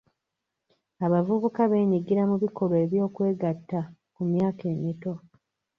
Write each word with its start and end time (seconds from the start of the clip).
Abavubuka 1.05 1.61
beenyigira 1.71 2.23
mu 2.29 2.35
bikolwa 2.43 2.77
by'okwegatta 2.91 3.79
ku 4.13 4.21
myaka 4.31 4.63
emito. 4.73 5.13